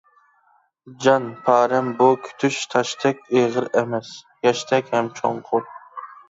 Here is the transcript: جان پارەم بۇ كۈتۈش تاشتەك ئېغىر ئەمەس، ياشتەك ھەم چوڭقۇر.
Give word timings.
جان 1.03 1.27
پارەم 1.49 1.91
بۇ 1.99 2.07
كۈتۈش 2.27 2.57
تاشتەك 2.71 3.21
ئېغىر 3.37 3.69
ئەمەس، 3.83 4.11
ياشتەك 4.49 4.91
ھەم 4.97 5.13
چوڭقۇر. 5.21 5.71